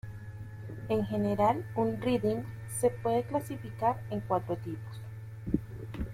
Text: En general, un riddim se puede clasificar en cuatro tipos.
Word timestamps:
En 0.89 1.05
general, 1.05 1.63
un 1.75 2.01
riddim 2.01 2.41
se 2.75 2.89
puede 2.89 3.21
clasificar 3.21 4.01
en 4.09 4.21
cuatro 4.21 4.57
tipos. 4.57 4.99